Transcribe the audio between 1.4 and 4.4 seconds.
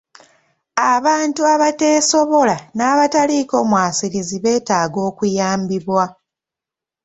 abateesobola n'abataliiko mwasirizi